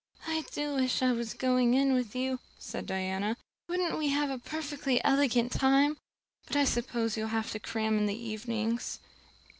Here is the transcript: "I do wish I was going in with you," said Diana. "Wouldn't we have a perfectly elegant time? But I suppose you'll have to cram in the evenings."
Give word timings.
"I 0.25 0.45
do 0.51 0.73
wish 0.73 1.03
I 1.03 1.11
was 1.11 1.35
going 1.35 1.75
in 1.75 1.93
with 1.93 2.15
you," 2.15 2.39
said 2.57 2.87
Diana. 2.87 3.37
"Wouldn't 3.67 3.99
we 3.99 4.07
have 4.07 4.31
a 4.31 4.39
perfectly 4.39 4.99
elegant 5.03 5.51
time? 5.51 5.95
But 6.47 6.55
I 6.55 6.63
suppose 6.65 7.15
you'll 7.17 7.27
have 7.27 7.51
to 7.51 7.59
cram 7.59 7.99
in 7.99 8.07
the 8.07 8.17
evenings." 8.17 8.99